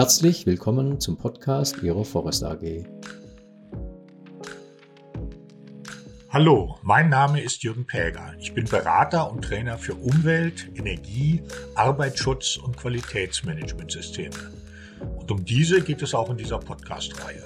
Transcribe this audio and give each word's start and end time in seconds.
Herzlich 0.00 0.46
willkommen 0.46 0.98
zum 0.98 1.18
Podcast 1.18 1.82
Ihrer 1.82 2.06
Forest 2.06 2.42
AG. 2.42 2.86
Hallo, 6.30 6.78
mein 6.80 7.10
Name 7.10 7.42
ist 7.42 7.62
Jürgen 7.62 7.86
Päger. 7.86 8.32
Ich 8.38 8.54
bin 8.54 8.64
Berater 8.64 9.30
und 9.30 9.42
Trainer 9.42 9.76
für 9.76 9.92
Umwelt, 9.92 10.70
Energie, 10.74 11.42
Arbeitsschutz 11.74 12.56
und 12.56 12.78
Qualitätsmanagementsysteme. 12.78 14.34
Und 15.18 15.30
um 15.30 15.44
diese 15.44 15.82
geht 15.82 16.00
es 16.00 16.14
auch 16.14 16.30
in 16.30 16.38
dieser 16.38 16.60
Podcast-Reihe. 16.60 17.44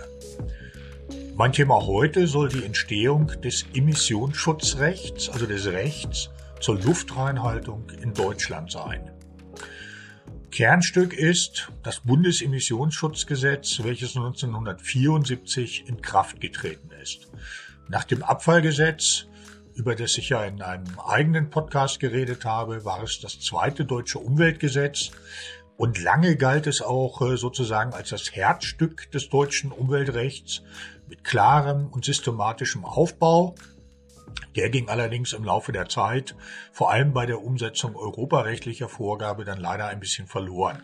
Mein 1.34 1.50
Thema 1.50 1.84
heute 1.84 2.28
soll 2.28 2.50
die 2.50 2.64
Entstehung 2.64 3.32
des 3.42 3.66
Emissionsschutzrechts, 3.74 5.28
also 5.28 5.46
des 5.46 5.66
Rechts 5.66 6.30
zur 6.60 6.78
Luftreinhaltung 6.80 7.90
in 8.00 8.14
Deutschland 8.14 8.70
sein. 8.70 9.10
Kernstück 10.54 11.14
ist 11.14 11.72
das 11.82 11.98
Bundesemissionsschutzgesetz, 11.98 13.80
welches 13.82 14.14
1974 14.14 15.88
in 15.88 16.00
Kraft 16.00 16.40
getreten 16.40 16.92
ist. 17.02 17.26
Nach 17.88 18.04
dem 18.04 18.22
Abfallgesetz, 18.22 19.26
über 19.74 19.96
das 19.96 20.16
ich 20.16 20.28
ja 20.28 20.44
in 20.44 20.62
einem 20.62 20.96
eigenen 21.04 21.50
Podcast 21.50 21.98
geredet 21.98 22.44
habe, 22.44 22.84
war 22.84 23.02
es 23.02 23.20
das 23.20 23.40
zweite 23.40 23.84
deutsche 23.84 24.20
Umweltgesetz, 24.20 25.10
und 25.76 26.00
lange 26.00 26.36
galt 26.36 26.68
es 26.68 26.82
auch 26.82 27.20
äh, 27.22 27.36
sozusagen 27.36 27.92
als 27.92 28.10
das 28.10 28.36
Herzstück 28.36 29.10
des 29.10 29.30
deutschen 29.30 29.72
Umweltrechts 29.72 30.62
mit 31.08 31.24
klarem 31.24 31.88
und 31.88 32.04
systematischem 32.04 32.84
Aufbau. 32.84 33.56
Der 34.56 34.70
ging 34.70 34.88
allerdings 34.88 35.32
im 35.32 35.44
Laufe 35.44 35.72
der 35.72 35.88
Zeit, 35.88 36.36
vor 36.72 36.90
allem 36.90 37.12
bei 37.12 37.26
der 37.26 37.42
Umsetzung 37.42 37.96
europarechtlicher 37.96 38.88
Vorgabe, 38.88 39.44
dann 39.44 39.58
leider 39.58 39.88
ein 39.88 40.00
bisschen 40.00 40.26
verloren. 40.26 40.82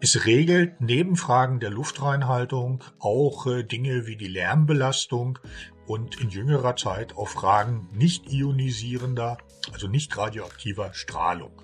Es 0.00 0.26
regelt 0.26 0.80
neben 0.80 1.16
Fragen 1.16 1.60
der 1.60 1.70
Luftreinhaltung 1.70 2.84
auch 2.98 3.46
äh, 3.46 3.64
Dinge 3.64 4.06
wie 4.06 4.16
die 4.16 4.28
Lärmbelastung 4.28 5.38
und 5.86 6.20
in 6.20 6.30
jüngerer 6.30 6.76
Zeit 6.76 7.16
auch 7.16 7.28
Fragen 7.28 7.88
nicht 7.92 8.30
ionisierender, 8.30 9.38
also 9.72 9.88
nicht 9.88 10.16
radioaktiver 10.16 10.94
Strahlung. 10.94 11.62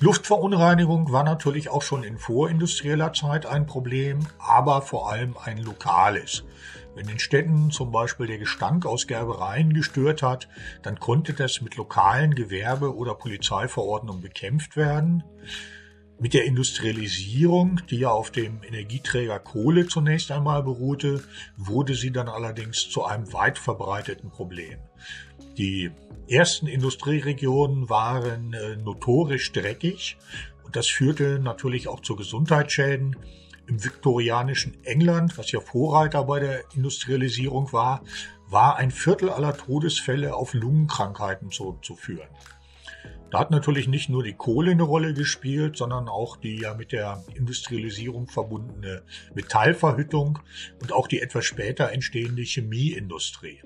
Luftverunreinigung 0.00 1.10
war 1.10 1.24
natürlich 1.24 1.70
auch 1.70 1.82
schon 1.82 2.04
in 2.04 2.18
vorindustrieller 2.18 3.12
Zeit 3.12 3.46
ein 3.46 3.66
Problem, 3.66 4.20
aber 4.38 4.80
vor 4.82 5.10
allem 5.10 5.36
ein 5.36 5.58
lokales. 5.58 6.44
Wenn 6.98 7.08
in 7.10 7.20
Städten 7.20 7.70
zum 7.70 7.92
Beispiel 7.92 8.26
der 8.26 8.38
Gestank 8.38 8.84
aus 8.84 9.06
Gerbereien 9.06 9.72
gestört 9.72 10.20
hat, 10.20 10.48
dann 10.82 10.98
konnte 10.98 11.32
das 11.32 11.60
mit 11.60 11.76
lokalen 11.76 12.34
Gewerbe- 12.34 12.96
oder 12.96 13.14
Polizeiverordnungen 13.14 14.20
bekämpft 14.20 14.76
werden. 14.76 15.22
Mit 16.18 16.34
der 16.34 16.44
Industrialisierung, 16.44 17.80
die 17.88 18.00
ja 18.00 18.10
auf 18.10 18.32
dem 18.32 18.64
Energieträger 18.64 19.38
Kohle 19.38 19.86
zunächst 19.86 20.32
einmal 20.32 20.64
beruhte, 20.64 21.22
wurde 21.56 21.94
sie 21.94 22.10
dann 22.10 22.28
allerdings 22.28 22.90
zu 22.90 23.04
einem 23.04 23.32
weit 23.32 23.58
verbreiteten 23.58 24.30
Problem. 24.30 24.80
Die 25.56 25.92
ersten 26.26 26.66
Industrieregionen 26.66 27.88
waren 27.88 28.54
äh, 28.54 28.74
notorisch 28.74 29.52
dreckig 29.52 30.16
und 30.64 30.74
das 30.74 30.88
führte 30.88 31.38
natürlich 31.38 31.86
auch 31.86 32.00
zu 32.00 32.16
Gesundheitsschäden. 32.16 33.14
Im 33.68 33.84
viktorianischen 33.84 34.82
England, 34.84 35.36
was 35.36 35.52
ja 35.52 35.60
Vorreiter 35.60 36.24
bei 36.24 36.40
der 36.40 36.64
Industrialisierung 36.74 37.72
war, 37.72 38.02
war 38.48 38.76
ein 38.76 38.90
Viertel 38.90 39.28
aller 39.28 39.56
Todesfälle 39.56 40.34
auf 40.34 40.54
Lungenkrankheiten 40.54 41.50
zurückzuführen. 41.50 42.28
Da 43.30 43.40
hat 43.40 43.50
natürlich 43.50 43.86
nicht 43.88 44.08
nur 44.08 44.22
die 44.22 44.32
Kohle 44.32 44.70
eine 44.70 44.84
Rolle 44.84 45.12
gespielt, 45.12 45.76
sondern 45.76 46.08
auch 46.08 46.38
die 46.38 46.60
ja 46.60 46.72
mit 46.72 46.92
der 46.92 47.22
Industrialisierung 47.34 48.26
verbundene 48.26 49.02
Metallverhüttung 49.34 50.38
und 50.80 50.92
auch 50.92 51.06
die 51.06 51.20
etwas 51.20 51.44
später 51.44 51.92
entstehende 51.92 52.42
Chemieindustrie 52.42 53.60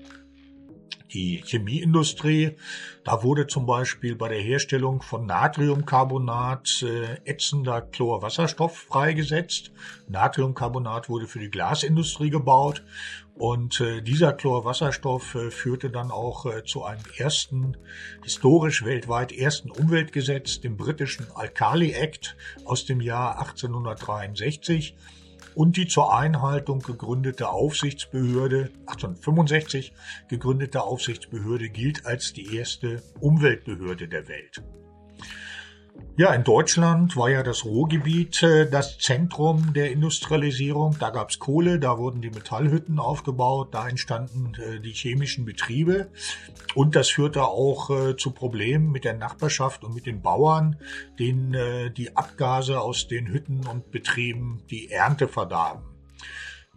die 1.13 1.43
Chemieindustrie. 1.45 2.57
Da 3.03 3.23
wurde 3.23 3.47
zum 3.47 3.65
Beispiel 3.65 4.15
bei 4.15 4.29
der 4.29 4.41
Herstellung 4.41 5.01
von 5.01 5.25
Natriumcarbonat 5.25 6.83
äh, 6.83 7.29
ätzender 7.29 7.81
Chlorwasserstoff 7.81 8.77
freigesetzt. 8.77 9.71
Natriumcarbonat 10.07 11.09
wurde 11.09 11.27
für 11.27 11.39
die 11.39 11.49
Glasindustrie 11.49 12.29
gebaut 12.29 12.83
und 13.35 13.79
äh, 13.81 14.01
dieser 14.01 14.33
Chlorwasserstoff 14.33 15.35
äh, 15.35 15.49
führte 15.49 15.89
dann 15.89 16.11
auch 16.11 16.45
äh, 16.45 16.63
zu 16.63 16.83
einem 16.83 17.03
ersten, 17.17 17.77
historisch 18.23 18.85
weltweit 18.85 19.31
ersten 19.31 19.71
Umweltgesetz, 19.71 20.61
dem 20.61 20.77
britischen 20.77 21.25
Alkali 21.33 21.93
Act 21.93 22.35
aus 22.65 22.85
dem 22.85 23.01
Jahr 23.01 23.39
1863 23.39 24.95
und 25.55 25.77
die 25.77 25.87
zur 25.87 26.13
Einhaltung 26.13 26.79
gegründete 26.79 27.49
Aufsichtsbehörde, 27.49 28.71
1865 28.87 29.93
gegründete 30.27 30.83
Aufsichtsbehörde 30.83 31.69
gilt 31.69 32.05
als 32.05 32.33
die 32.33 32.55
erste 32.55 33.01
Umweltbehörde 33.19 34.07
der 34.07 34.27
Welt. 34.27 34.63
Ja, 36.15 36.31
in 36.31 36.43
Deutschland 36.43 37.17
war 37.17 37.31
ja 37.31 37.41
das 37.41 37.65
Ruhrgebiet 37.65 38.43
äh, 38.43 38.69
das 38.69 38.99
Zentrum 38.99 39.73
der 39.73 39.91
Industrialisierung. 39.91 40.95
Da 40.99 41.09
gab's 41.09 41.39
Kohle, 41.39 41.79
da 41.79 41.97
wurden 41.97 42.21
die 42.21 42.29
Metallhütten 42.29 42.99
aufgebaut, 42.99 43.69
da 43.71 43.87
entstanden 43.89 44.53
äh, 44.61 44.79
die 44.79 44.91
chemischen 44.91 45.43
Betriebe. 45.43 46.11
Und 46.75 46.95
das 46.95 47.09
führte 47.09 47.45
auch 47.45 47.89
äh, 47.89 48.15
zu 48.15 48.29
Problemen 48.29 48.91
mit 48.91 49.05
der 49.05 49.15
Nachbarschaft 49.15 49.83
und 49.83 49.95
mit 49.95 50.05
den 50.05 50.21
Bauern, 50.21 50.77
denen 51.17 51.93
die 51.95 52.15
Abgase 52.15 52.79
aus 52.79 53.07
den 53.07 53.27
Hütten 53.27 53.65
und 53.65 53.91
Betrieben 53.91 54.61
die 54.69 54.91
Ernte 54.91 55.27
verdarben. 55.27 55.83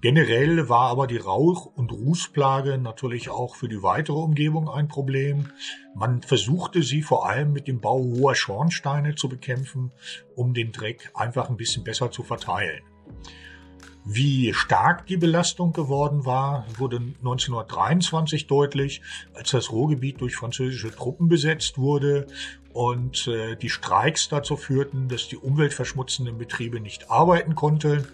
Generell 0.08 0.68
war 0.68 0.88
aber 0.90 1.08
die 1.08 1.16
Rauch- 1.16 1.66
und 1.74 1.90
Rußplage 1.90 2.78
natürlich 2.78 3.28
auch 3.28 3.56
für 3.56 3.66
die 3.66 3.82
weitere 3.82 4.18
Umgebung 4.18 4.68
ein 4.68 4.86
Problem. 4.86 5.50
Man 5.96 6.22
versuchte 6.22 6.84
sie 6.84 7.02
vor 7.02 7.28
allem 7.28 7.52
mit 7.52 7.66
dem 7.66 7.80
Bau 7.80 7.98
hoher 7.98 8.36
Schornsteine 8.36 9.16
zu 9.16 9.28
bekämpfen, 9.28 9.90
um 10.36 10.54
den 10.54 10.70
Dreck 10.70 11.10
einfach 11.14 11.50
ein 11.50 11.56
bisschen 11.56 11.82
besser 11.82 12.12
zu 12.12 12.22
verteilen. 12.22 12.84
Wie 14.04 14.54
stark 14.54 15.08
die 15.08 15.16
Belastung 15.16 15.72
geworden 15.72 16.24
war, 16.24 16.66
wurde 16.78 16.98
1923 16.98 18.46
deutlich, 18.46 19.02
als 19.34 19.50
das 19.50 19.72
Ruhrgebiet 19.72 20.20
durch 20.20 20.36
französische 20.36 20.92
Truppen 20.92 21.28
besetzt 21.28 21.78
wurde 21.78 22.28
und 22.72 23.26
äh, 23.26 23.56
die 23.56 23.70
Streiks 23.70 24.28
dazu 24.28 24.56
führten, 24.56 25.08
dass 25.08 25.26
die 25.26 25.36
umweltverschmutzenden 25.36 26.38
Betriebe 26.38 26.78
nicht 26.78 27.10
arbeiten 27.10 27.56
konnten. 27.56 28.06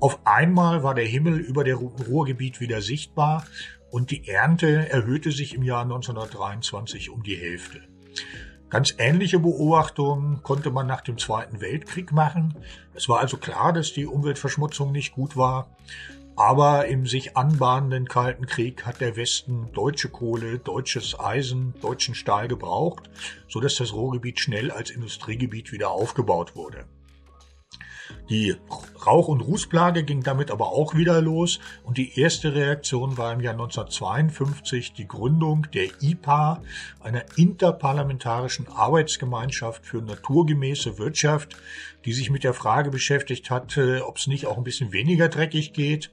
Auf 0.00 0.18
einmal 0.24 0.82
war 0.82 0.94
der 0.94 1.04
Himmel 1.04 1.38
über 1.38 1.62
dem 1.62 1.76
Ruhrgebiet 1.76 2.58
wieder 2.58 2.80
sichtbar 2.80 3.44
und 3.90 4.10
die 4.10 4.26
Ernte 4.26 4.88
erhöhte 4.88 5.30
sich 5.30 5.54
im 5.54 5.62
Jahr 5.62 5.82
1923 5.82 7.10
um 7.10 7.22
die 7.22 7.36
Hälfte. 7.36 7.82
Ganz 8.70 8.94
ähnliche 8.96 9.38
Beobachtungen 9.38 10.42
konnte 10.42 10.70
man 10.70 10.86
nach 10.86 11.02
dem 11.02 11.18
Zweiten 11.18 11.60
Weltkrieg 11.60 12.12
machen. 12.12 12.54
Es 12.94 13.10
war 13.10 13.18
also 13.18 13.36
klar, 13.36 13.74
dass 13.74 13.92
die 13.92 14.06
Umweltverschmutzung 14.06 14.90
nicht 14.90 15.12
gut 15.12 15.36
war. 15.36 15.76
Aber 16.34 16.86
im 16.86 17.06
sich 17.06 17.36
anbahnenden 17.36 18.08
Kalten 18.08 18.46
Krieg 18.46 18.86
hat 18.86 19.02
der 19.02 19.16
Westen 19.16 19.70
deutsche 19.74 20.08
Kohle, 20.08 20.60
deutsches 20.60 21.20
Eisen, 21.20 21.74
deutschen 21.82 22.14
Stahl 22.14 22.48
gebraucht, 22.48 23.10
so 23.48 23.60
dass 23.60 23.76
das 23.76 23.92
Ruhrgebiet 23.92 24.40
schnell 24.40 24.70
als 24.70 24.88
Industriegebiet 24.88 25.72
wieder 25.72 25.90
aufgebaut 25.90 26.56
wurde. 26.56 26.86
Die 28.28 28.54
Rauch- 29.04 29.28
und 29.28 29.40
Rußplage 29.40 30.04
ging 30.04 30.22
damit 30.22 30.50
aber 30.50 30.68
auch 30.68 30.94
wieder 30.94 31.20
los 31.20 31.58
und 31.84 31.98
die 31.98 32.18
erste 32.18 32.54
Reaktion 32.54 33.16
war 33.18 33.32
im 33.32 33.40
Jahr 33.40 33.54
1952 33.54 34.92
die 34.92 35.08
Gründung 35.08 35.66
der 35.72 35.88
IPA, 36.00 36.62
einer 37.00 37.24
interparlamentarischen 37.36 38.68
Arbeitsgemeinschaft 38.68 39.84
für 39.84 40.02
naturgemäße 40.02 40.98
Wirtschaft, 40.98 41.56
die 42.04 42.12
sich 42.12 42.30
mit 42.30 42.44
der 42.44 42.54
Frage 42.54 42.90
beschäftigt 42.90 43.50
hat, 43.50 43.78
ob 43.78 44.16
es 44.18 44.26
nicht 44.26 44.46
auch 44.46 44.56
ein 44.56 44.64
bisschen 44.64 44.92
weniger 44.92 45.28
dreckig 45.28 45.72
geht. 45.72 46.10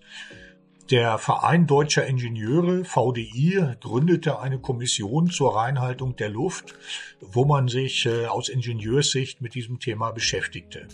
Der 0.89 1.17
Verein 1.17 1.67
Deutscher 1.67 2.05
Ingenieure, 2.05 2.85
VDI, 2.85 3.75
gründete 3.81 4.39
eine 4.39 4.57
Kommission 4.57 5.29
zur 5.29 5.53
Reinhaltung 5.53 6.15
der 6.15 6.29
Luft, 6.29 6.75
wo 7.19 7.43
man 7.43 7.67
sich 7.67 8.05
äh, 8.05 8.27
aus 8.27 8.47
Ingenieurssicht 8.47 9.41
mit 9.41 9.53
diesem 9.53 9.81
Thema 9.81 10.11
beschäftigte. 10.11 10.87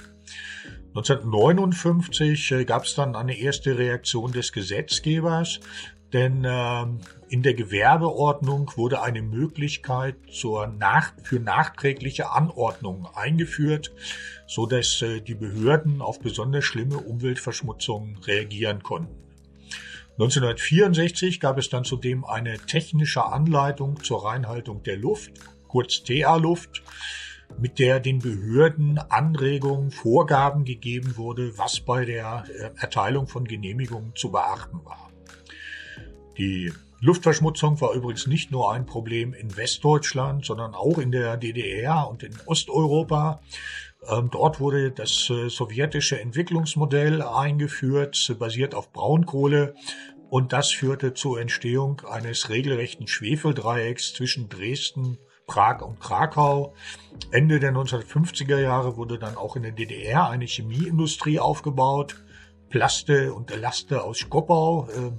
1959 0.96 2.52
äh, 2.52 2.66
gab 2.66 2.84
es 2.84 2.94
dann 2.94 3.16
eine 3.16 3.36
erste 3.36 3.78
Reaktion 3.78 4.32
des 4.32 4.52
Gesetzgebers, 4.52 5.60
denn 6.14 6.46
äh, 6.46 6.86
in 7.30 7.42
der 7.42 7.56
Gewerbeordnung 7.56 8.72
wurde 8.76 9.02
eine 9.02 9.24
Möglichkeit 9.24 10.16
zur 10.32 10.68
nach, 10.68 11.14
für 11.24 11.40
nachträgliche 11.40 12.30
Anordnungen 12.30 13.08
eingeführt, 13.16 13.92
so 14.46 14.68
dass 14.68 15.02
äh, 15.02 15.22
die 15.22 15.34
Behörden 15.34 16.00
auf 16.04 16.20
besonders 16.20 16.64
schlimme 16.64 16.98
Umweltverschmutzungen 16.98 18.18
reagieren 18.18 18.84
konnten. 18.84 19.16
1964 20.20 21.40
gab 21.40 21.58
es 21.58 21.70
dann 21.70 21.86
zudem 21.86 22.24
eine 22.24 22.60
technische 22.60 23.26
Anleitung 23.26 24.04
zur 24.04 24.26
Reinhaltung 24.26 24.84
der 24.84 24.98
Luft, 24.98 25.32
kurz 25.68 26.04
TA-Luft, 26.04 26.84
mit 27.60 27.80
der 27.80 28.00
den 28.00 28.20
Behörden 28.20 28.98
Anregungen, 28.98 29.92
Vorgaben 29.92 30.66
gegeben 30.66 31.18
wurde, 31.18 31.58
was 31.58 31.80
bei 31.80 32.06
der 32.06 32.46
äh, 32.50 32.70
Erteilung 32.82 33.28
von 33.28 33.46
Genehmigungen 33.46 34.16
zu 34.16 34.32
beachten 34.32 34.84
war. 34.86 35.12
Die 36.38 36.72
Luftverschmutzung 37.00 37.82
war 37.82 37.94
übrigens 37.94 38.28
nicht 38.28 38.52
nur 38.52 38.72
ein 38.72 38.86
Problem 38.86 39.34
in 39.34 39.58
Westdeutschland, 39.58 40.46
sondern 40.46 40.74
auch 40.74 40.98
in 40.98 41.12
der 41.12 41.38
DDR 41.38 42.08
und 42.10 42.24
in 42.24 42.34
Osteuropa. 42.46 43.42
Ähm, 44.10 44.30
dort 44.32 44.60
wurde 44.60 44.92
das 44.92 45.30
äh, 45.30 45.50
sowjetische 45.50 46.20
Entwicklungsmodell 46.20 47.22
eingeführt, 47.22 48.36
basiert 48.40 48.74
auf 48.74 48.92
Braunkohle. 48.92 49.76
Und 50.30 50.52
das 50.52 50.72
führte 50.72 51.14
zur 51.14 51.40
Entstehung 51.40 52.02
eines 52.10 52.50
regelrechten 52.50 53.08
Schwefeldreiecks 53.08 54.14
zwischen 54.14 54.50
Dresden, 54.50 55.20
Prag 55.46 55.82
und 55.82 56.00
Krakau. 56.00 56.74
Ende 57.32 57.60
der 57.60 57.74
1950er 57.74 58.60
Jahre 58.60 58.98
wurde 58.98 59.20
dann 59.20 59.36
auch 59.38 59.56
in 59.56 59.64
der 59.64 59.72
DDR 59.72 60.30
eine 60.30 60.46
Chemieindustrie 60.46 61.40
aufgebaut. 61.40 62.16
Plaste 62.70 63.34
und 63.36 63.52
Elaste 63.52 64.04
aus 64.04 64.18
Skopau, 64.18 64.88
äh, 64.90 65.12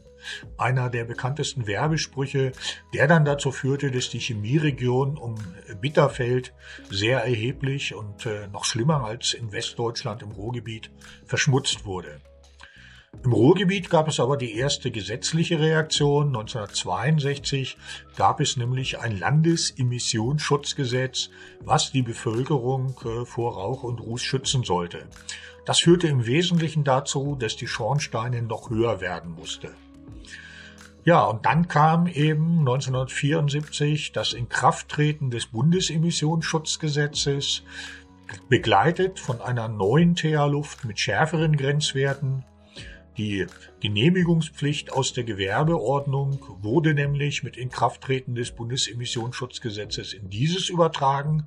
einer 0.58 0.90
der 0.90 1.04
bekanntesten 1.04 1.68
Werbesprüche, 1.68 2.50
der 2.92 3.06
dann 3.06 3.24
dazu 3.24 3.52
führte, 3.52 3.92
dass 3.92 4.10
die 4.10 4.18
Chemieregion 4.18 5.16
um 5.16 5.36
Bitterfeld 5.80 6.52
sehr 6.90 7.20
erheblich 7.20 7.94
und 7.94 8.26
äh, 8.26 8.48
noch 8.48 8.64
schlimmer 8.64 9.04
als 9.04 9.34
in 9.34 9.52
Westdeutschland 9.52 10.22
im 10.22 10.32
Ruhrgebiet 10.32 10.90
verschmutzt 11.26 11.84
wurde. 11.84 12.20
Im 13.22 13.32
Ruhrgebiet 13.32 13.90
gab 13.90 14.08
es 14.08 14.18
aber 14.20 14.36
die 14.36 14.56
erste 14.56 14.90
gesetzliche 14.90 15.60
Reaktion. 15.60 16.26
1962 16.28 17.76
gab 18.16 18.40
es 18.40 18.56
nämlich 18.56 18.98
ein 18.98 19.18
Landesemissionsschutzgesetz, 19.18 21.30
was 21.60 21.92
die 21.92 22.02
Bevölkerung 22.02 22.96
äh, 23.04 23.24
vor 23.24 23.54
Rauch 23.54 23.82
und 23.82 24.00
Ruß 24.00 24.22
schützen 24.22 24.64
sollte. 24.64 25.06
Das 25.64 25.80
führte 25.80 26.08
im 26.08 26.26
Wesentlichen 26.26 26.84
dazu, 26.84 27.36
dass 27.38 27.56
die 27.56 27.66
Schornsteine 27.66 28.42
noch 28.42 28.68
höher 28.68 29.00
werden 29.00 29.32
musste. 29.32 29.70
Ja, 31.04 31.24
und 31.24 31.44
dann 31.44 31.68
kam 31.68 32.06
eben 32.06 32.60
1974 32.60 34.12
das 34.12 34.32
Inkrafttreten 34.32 35.30
des 35.30 35.44
Bundesemissionsschutzgesetzes, 35.46 37.62
begleitet 38.48 39.20
von 39.20 39.42
einer 39.42 39.68
neuen 39.68 40.16
TH-Luft 40.16 40.86
mit 40.86 40.98
schärferen 40.98 41.56
Grenzwerten. 41.56 42.44
Die 43.16 43.46
Genehmigungspflicht 43.80 44.92
aus 44.92 45.12
der 45.12 45.22
Gewerbeordnung 45.22 46.44
wurde 46.62 46.94
nämlich 46.94 47.44
mit 47.44 47.56
Inkrafttreten 47.56 48.34
des 48.34 48.50
Bundesemissionsschutzgesetzes 48.50 50.14
in 50.14 50.30
dieses 50.30 50.68
übertragen 50.68 51.46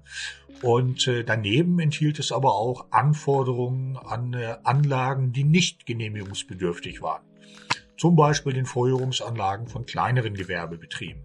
und 0.62 1.08
äh, 1.08 1.24
daneben 1.24 1.80
enthielt 1.80 2.19
es 2.19 2.31
aber 2.31 2.56
auch 2.56 2.88
Anforderungen 2.92 3.98
an 3.98 4.34
äh, 4.34 4.56
Anlagen, 4.64 5.34
die 5.34 5.44
nicht 5.44 5.86
genehmigungsbedürftig 5.86 7.02
waren. 7.02 7.24
Zum 7.98 8.16
Beispiel 8.16 8.54
den 8.54 8.66
Feuerungsanlagen 8.66 9.68
von 9.68 9.86
kleineren 9.86 10.36
Gewerbebetrieben. 10.36 11.24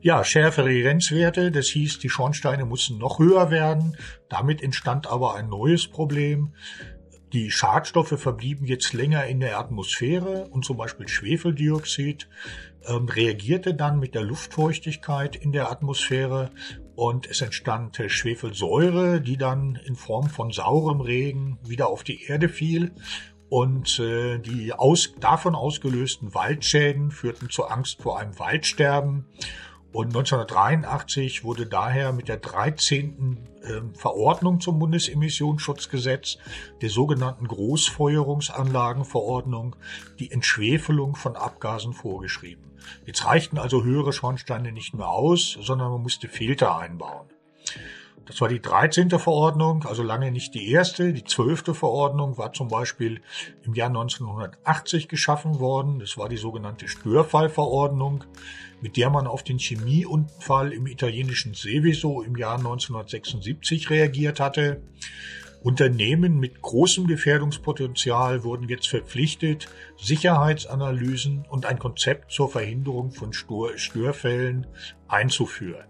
Ja, 0.00 0.22
schärfere 0.22 0.82
Grenzwerte, 0.82 1.50
das 1.50 1.68
hieß, 1.68 1.98
die 1.98 2.10
Schornsteine 2.10 2.66
mussten 2.66 2.98
noch 2.98 3.18
höher 3.18 3.50
werden. 3.50 3.96
Damit 4.28 4.62
entstand 4.62 5.06
aber 5.06 5.34
ein 5.34 5.48
neues 5.48 5.88
Problem. 5.88 6.54
Die 7.34 7.50
Schadstoffe 7.50 8.14
verblieben 8.16 8.64
jetzt 8.64 8.92
länger 8.92 9.26
in 9.26 9.40
der 9.40 9.58
Atmosphäre 9.58 10.46
und 10.50 10.64
zum 10.64 10.76
Beispiel 10.76 11.08
Schwefeldioxid 11.08 12.28
ähm, 12.86 13.08
reagierte 13.08 13.74
dann 13.74 13.98
mit 13.98 14.14
der 14.14 14.22
Luftfeuchtigkeit 14.22 15.34
in 15.34 15.50
der 15.50 15.68
Atmosphäre 15.68 16.52
und 16.94 17.26
es 17.26 17.40
entstand 17.40 18.00
Schwefelsäure, 18.06 19.20
die 19.20 19.36
dann 19.36 19.80
in 19.84 19.96
Form 19.96 20.28
von 20.30 20.52
saurem 20.52 21.00
Regen 21.00 21.58
wieder 21.66 21.88
auf 21.88 22.04
die 22.04 22.22
Erde 22.22 22.48
fiel 22.48 22.92
und 23.48 23.98
äh, 23.98 24.38
die 24.38 24.72
aus, 24.72 25.14
davon 25.18 25.56
ausgelösten 25.56 26.34
Waldschäden 26.34 27.10
führten 27.10 27.50
zur 27.50 27.72
Angst 27.72 28.00
vor 28.00 28.20
einem 28.20 28.38
Waldsterben. 28.38 29.26
Und 29.94 30.08
1983 30.08 31.44
wurde 31.44 31.64
daher 31.66 32.12
mit 32.12 32.26
der 32.26 32.38
13. 32.38 33.38
Ähm, 33.64 33.94
Verordnung 33.94 34.58
zum 34.58 34.80
Bundesemissionsschutzgesetz, 34.80 36.38
der 36.82 36.90
sogenannten 36.90 37.46
Großfeuerungsanlagenverordnung, 37.46 39.76
die 40.18 40.32
Entschwefelung 40.32 41.14
von 41.14 41.36
Abgasen 41.36 41.92
vorgeschrieben. 41.92 42.72
Jetzt 43.06 43.24
reichten 43.24 43.56
also 43.56 43.84
höhere 43.84 44.12
Schornsteine 44.12 44.72
nicht 44.72 44.94
mehr 44.94 45.08
aus, 45.08 45.56
sondern 45.60 45.92
man 45.92 46.02
musste 46.02 46.26
Filter 46.26 46.76
einbauen. 46.76 47.28
Das 48.26 48.40
war 48.40 48.48
die 48.48 48.60
13. 48.60 49.10
Verordnung, 49.10 49.84
also 49.84 50.02
lange 50.02 50.32
nicht 50.32 50.54
die 50.54 50.70
erste. 50.70 51.12
Die 51.12 51.24
12. 51.24 51.76
Verordnung 51.76 52.38
war 52.38 52.52
zum 52.54 52.68
Beispiel 52.68 53.20
im 53.64 53.74
Jahr 53.74 53.88
1980 53.88 55.08
geschaffen 55.08 55.60
worden. 55.60 55.98
Das 55.98 56.16
war 56.16 56.30
die 56.30 56.38
sogenannte 56.38 56.88
Störfallverordnung, 56.88 58.24
mit 58.80 58.96
der 58.96 59.10
man 59.10 59.26
auf 59.26 59.42
den 59.42 59.58
Chemieunfall 59.58 60.72
im 60.72 60.86
italienischen 60.86 61.52
Seveso 61.52 62.22
im 62.22 62.36
Jahr 62.36 62.56
1976 62.56 63.90
reagiert 63.90 64.40
hatte. 64.40 64.80
Unternehmen 65.62 66.38
mit 66.40 66.60
großem 66.60 67.06
Gefährdungspotenzial 67.06 68.44
wurden 68.44 68.68
jetzt 68.68 68.88
verpflichtet, 68.88 69.68
Sicherheitsanalysen 69.98 71.46
und 71.48 71.64
ein 71.64 71.78
Konzept 71.78 72.32
zur 72.32 72.50
Verhinderung 72.50 73.12
von 73.12 73.32
Störfällen 73.32 74.66
einzuführen. 75.08 75.86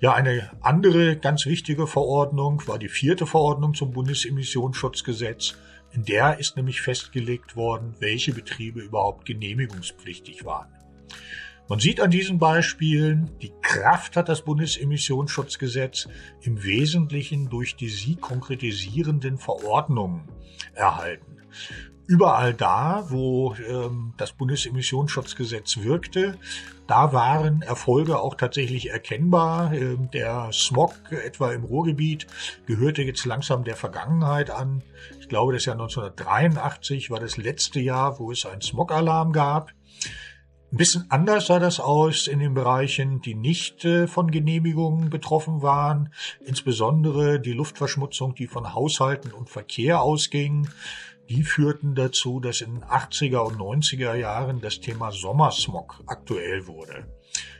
Ja, 0.00 0.12
eine 0.12 0.50
andere 0.60 1.16
ganz 1.16 1.46
wichtige 1.46 1.86
Verordnung 1.86 2.62
war 2.66 2.78
die 2.78 2.90
vierte 2.90 3.26
Verordnung 3.26 3.72
zum 3.72 3.92
Bundesemissionsschutzgesetz. 3.92 5.54
In 5.92 6.04
der 6.04 6.38
ist 6.38 6.56
nämlich 6.56 6.82
festgelegt 6.82 7.56
worden, 7.56 7.94
welche 7.98 8.34
Betriebe 8.34 8.80
überhaupt 8.80 9.24
genehmigungspflichtig 9.24 10.44
waren. 10.44 10.68
Man 11.68 11.80
sieht 11.80 12.00
an 12.00 12.10
diesen 12.10 12.38
Beispielen, 12.38 13.30
die 13.40 13.52
Kraft 13.62 14.16
hat 14.16 14.28
das 14.28 14.42
Bundesemissionsschutzgesetz 14.42 16.08
im 16.42 16.62
Wesentlichen 16.62 17.48
durch 17.48 17.74
die 17.74 17.88
sie 17.88 18.16
konkretisierenden 18.16 19.38
Verordnungen 19.38 20.28
erhalten 20.74 21.36
überall 22.06 22.54
da, 22.54 23.06
wo 23.08 23.54
ähm, 23.68 24.14
das 24.16 24.32
Bundesemissionsschutzgesetz 24.32 25.78
wirkte, 25.78 26.38
da 26.86 27.12
waren 27.12 27.62
Erfolge 27.62 28.20
auch 28.20 28.34
tatsächlich 28.34 28.90
erkennbar. 28.90 29.72
Ähm, 29.72 30.08
der 30.12 30.50
Smog 30.52 30.94
etwa 31.10 31.52
im 31.52 31.64
Ruhrgebiet 31.64 32.26
gehörte 32.66 33.02
jetzt 33.02 33.24
langsam 33.24 33.64
der 33.64 33.76
Vergangenheit 33.76 34.50
an. 34.50 34.82
Ich 35.20 35.28
glaube, 35.28 35.52
das 35.52 35.64
Jahr 35.64 35.74
1983 35.74 37.10
war 37.10 37.18
das 37.18 37.36
letzte 37.36 37.80
Jahr, 37.80 38.18
wo 38.18 38.30
es 38.30 38.46
einen 38.46 38.62
Smog-Alarm 38.62 39.32
gab. 39.32 39.72
Ein 40.72 40.78
bisschen 40.78 41.06
anders 41.10 41.46
sah 41.46 41.58
das 41.58 41.80
aus 41.80 42.26
in 42.26 42.40
den 42.40 42.54
Bereichen, 42.54 43.20
die 43.20 43.34
nicht 43.34 43.84
äh, 43.84 44.06
von 44.06 44.30
Genehmigungen 44.30 45.10
betroffen 45.10 45.62
waren, 45.62 46.12
insbesondere 46.44 47.40
die 47.40 47.52
Luftverschmutzung, 47.52 48.34
die 48.34 48.46
von 48.46 48.74
Haushalten 48.74 49.32
und 49.32 49.48
Verkehr 49.48 50.02
ausging 50.02 50.68
die 51.28 51.42
führten 51.42 51.94
dazu, 51.94 52.40
dass 52.40 52.60
in 52.60 52.74
den 52.74 52.84
80er 52.84 53.38
und 53.38 53.56
90er 53.58 54.14
Jahren 54.14 54.60
das 54.60 54.80
Thema 54.80 55.10
Sommersmog 55.10 56.02
aktuell 56.06 56.66
wurde. 56.66 57.06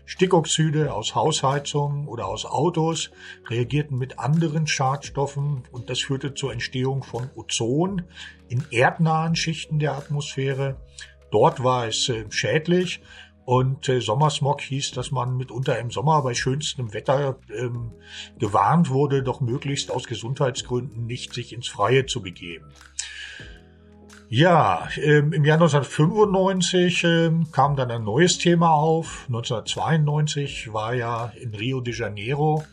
Stickoxide 0.04 0.94
aus 0.94 1.16
Hausheizungen 1.16 2.06
oder 2.06 2.28
aus 2.28 2.44
Autos 2.44 3.10
reagierten 3.48 3.98
mit 3.98 4.20
anderen 4.20 4.68
Schadstoffen 4.68 5.64
und 5.72 5.90
das 5.90 6.00
führte 6.00 6.34
zur 6.34 6.52
Entstehung 6.52 7.02
von 7.02 7.28
Ozon 7.34 8.02
in 8.48 8.64
erdnahen 8.70 9.34
Schichten 9.34 9.80
der 9.80 9.94
Atmosphäre. 9.94 10.80
Dort 11.32 11.64
war 11.64 11.88
es 11.88 12.08
äh, 12.08 12.24
schädlich 12.30 13.02
und 13.44 13.88
äh, 13.88 14.00
Sommersmog 14.00 14.60
hieß, 14.60 14.92
dass 14.92 15.10
man 15.10 15.36
mitunter 15.36 15.76
im 15.78 15.90
Sommer 15.90 16.22
bei 16.22 16.34
schönstem 16.34 16.94
Wetter 16.94 17.38
ähm, 17.52 17.92
gewarnt 18.38 18.90
wurde, 18.90 19.24
doch 19.24 19.40
möglichst 19.40 19.90
aus 19.90 20.04
Gesundheitsgründen 20.04 21.06
nicht 21.06 21.34
sich 21.34 21.52
ins 21.52 21.66
Freie 21.66 22.06
zu 22.06 22.22
begeben. 22.22 22.66
Ja, 24.28 24.88
ähm, 24.96 25.32
im 25.32 25.44
Jahr 25.44 25.56
1995 25.56 27.04
ähm, 27.04 27.46
kam 27.52 27.76
dann 27.76 27.92
ein 27.92 28.02
neues 28.02 28.38
Thema 28.38 28.72
auf. 28.72 29.24
1992 29.28 30.72
war 30.72 30.94
ja 30.94 31.32
in 31.40 31.54
Rio 31.54 31.80
de 31.80 31.94
Janeiro 31.94 32.64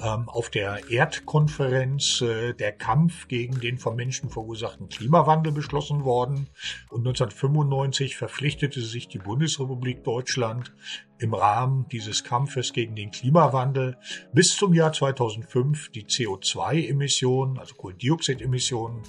ähm, 0.00 0.28
auf 0.28 0.50
der 0.50 0.90
Erdkonferenz 0.90 2.20
äh, 2.20 2.52
der 2.52 2.72
Kampf 2.72 3.28
gegen 3.28 3.60
den 3.60 3.78
vom 3.78 3.94
Menschen 3.94 4.28
verursachten 4.28 4.88
Klimawandel 4.88 5.52
beschlossen 5.52 6.04
worden. 6.04 6.48
Und 6.90 7.06
1995 7.06 8.16
verpflichtete 8.16 8.80
sich 8.80 9.06
die 9.06 9.18
Bundesrepublik 9.18 10.02
Deutschland 10.02 10.72
im 11.20 11.32
Rahmen 11.32 11.86
dieses 11.92 12.24
Kampfes 12.24 12.72
gegen 12.72 12.96
den 12.96 13.12
Klimawandel 13.12 13.96
bis 14.32 14.56
zum 14.56 14.74
Jahr 14.74 14.92
2005 14.92 15.90
die 15.90 16.06
CO2-Emissionen, 16.06 17.58
also 17.58 17.76
Kohlendioxidemissionen, 17.76 19.02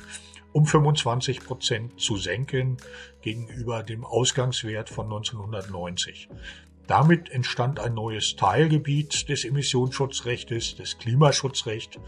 um 0.54 0.66
25 0.66 1.44
Prozent 1.44 2.00
zu 2.00 2.18
senken 2.18 2.78
gegenüber 3.22 3.84
dem 3.84 4.04
Ausgangswert 4.06 4.90
von 4.90 5.06
1990. 5.06 6.30
Damit 6.88 7.30
entstand 7.30 7.80
ein 7.80 7.94
neues 7.94 8.36
Teilgebiet 8.36 9.30
des 9.30 9.46
Emissionsschutzrechts, 9.46 10.76
des 10.76 10.98
Klimaschutzrechts, 10.98 12.00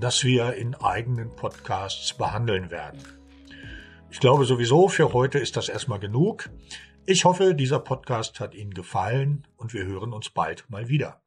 das 0.00 0.24
wir 0.24 0.54
in 0.54 0.74
eigenen 0.74 1.30
Podcasts 1.36 2.14
behandeln 2.14 2.70
werden. 2.70 3.00
Ich 4.10 4.20
glaube 4.20 4.44
sowieso, 4.44 4.88
für 4.88 5.12
heute 5.12 5.38
ist 5.38 5.56
das 5.56 5.68
erstmal 5.68 5.98
genug. 5.98 6.50
Ich 7.04 7.24
hoffe, 7.24 7.54
dieser 7.54 7.78
Podcast 7.78 8.40
hat 8.40 8.54
Ihnen 8.54 8.72
gefallen 8.72 9.46
und 9.56 9.74
wir 9.74 9.84
hören 9.84 10.12
uns 10.12 10.30
bald 10.30 10.64
mal 10.70 10.88
wieder. 10.88 11.20